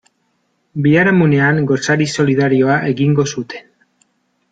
Biharamunean 0.85 1.59
gosari 1.71 2.07
solidarioa 2.13 2.79
egingo 2.95 3.27
zuten. 3.35 3.69